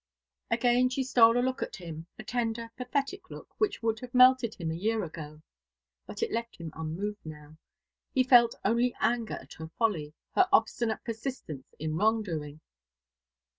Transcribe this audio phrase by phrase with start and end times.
[0.49, 4.55] Again she stole a look at him, a tender pathetic look, which would have melted
[4.55, 5.43] him a year ago.
[6.07, 7.57] But it left him unmoved now.
[8.11, 12.61] He felt only anger at her folly, her obstinate persistence in wrong doing.